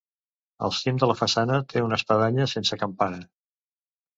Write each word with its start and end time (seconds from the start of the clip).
Al 0.67 0.71
cim 0.77 1.01
de 1.03 1.09
la 1.11 1.17
façana, 1.19 1.59
té 1.73 1.83
una 1.89 1.99
espadanya 2.01 2.51
sense 2.55 2.81
campana. 2.85 3.21